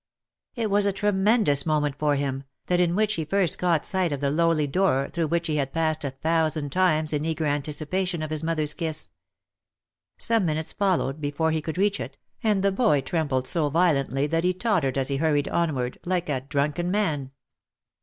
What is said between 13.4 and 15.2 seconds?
so violently that he tot tered as he